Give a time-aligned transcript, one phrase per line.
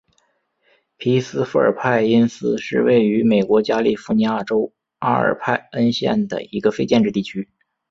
[0.97, 7.47] 皮斯富尔派因斯是位于美国加利福尼亚州阿尔派恩县的一个非建制地区。